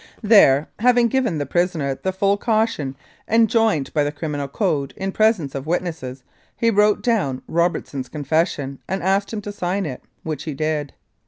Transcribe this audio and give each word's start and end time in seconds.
There, 0.23 0.67
having 0.79 1.09
given 1.09 1.37
the 1.37 1.45
prisoner 1.45 1.93
the 1.93 2.11
full 2.11 2.35
caution 2.35 2.95
enjoined 3.29 3.93
by 3.93 4.03
the 4.03 4.11
Criminal 4.11 4.47
Code 4.47 4.95
in 4.97 5.11
presence 5.11 5.53
of 5.53 5.67
witnesses, 5.67 6.23
he 6.57 6.71
wrote 6.71 7.03
down 7.03 7.43
Robertson's 7.47 8.09
confession 8.09 8.79
and 8.87 9.03
asked 9.03 9.31
him 9.31 9.41
to 9.41 9.51
sign 9.51 9.85
it, 9.85 10.01
which 10.23 10.45
he 10.45 10.55
did. 10.55 10.93